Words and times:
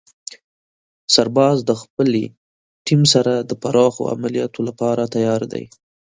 سرباز 1.13 1.57
د 1.69 1.71
خپلې 1.81 2.23
ټیم 2.85 3.01
سره 3.13 3.33
د 3.49 3.51
پراخو 3.61 4.01
عملیاتو 4.13 4.59
لپاره 4.67 5.03
تیار 5.15 5.41
دی. 5.53 5.63